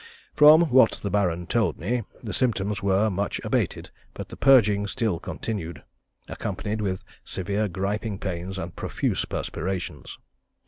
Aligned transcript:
From 0.35 0.63
what 0.71 0.93
the 1.03 1.11
Baron 1.11 1.45
told 1.45 1.77
me, 1.77 2.01
the 2.23 2.33
symptoms 2.33 2.81
were 2.81 3.11
much 3.11 3.39
abated, 3.43 3.91
but 4.15 4.29
the 4.29 4.35
purging 4.35 4.87
still 4.87 5.19
continued, 5.19 5.83
accompanied 6.27 6.81
with 6.81 7.03
severe 7.23 7.67
griping 7.67 8.17
pains 8.17 8.57
and 8.57 8.75
profuse 8.75 9.25
perspirations. 9.25 10.17